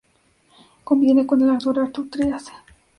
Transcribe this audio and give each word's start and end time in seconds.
Convive 0.83 1.27
con 1.27 1.41
el 1.43 1.51
actor 1.51 1.77
Artur 1.77 2.09
Trias. 2.09 2.45